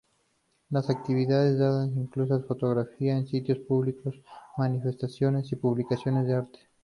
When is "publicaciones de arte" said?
5.57-6.59